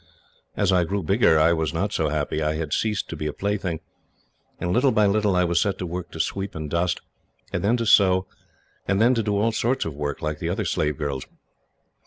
"As 0.57 0.71
I 0.71 0.83
grew 0.83 1.03
bigger, 1.03 1.39
I 1.39 1.53
was 1.53 1.75
not 1.75 1.93
so 1.93 2.09
happy. 2.09 2.41
I 2.41 2.55
had 2.55 2.73
ceased 2.73 3.07
to 3.09 3.15
be 3.15 3.27
a 3.27 3.33
plaything, 3.33 3.81
and 4.59 4.71
little 4.73 4.91
by 4.91 5.05
little 5.05 5.35
I 5.35 5.43
was 5.43 5.61
set 5.61 5.77
to 5.77 5.85
work 5.85 6.09
to 6.13 6.19
sweep 6.19 6.55
and 6.55 6.71
dust, 6.71 7.01
and 7.53 7.63
then 7.63 7.77
to 7.77 7.85
sew, 7.85 8.25
and 8.87 8.99
then 8.99 9.13
to 9.13 9.21
do 9.21 9.37
all 9.37 9.51
sorts 9.51 9.85
of 9.85 9.93
work, 9.95 10.19
like 10.23 10.39
the 10.39 10.49
other 10.49 10.65
slave 10.65 10.97
girls. 10.97 11.27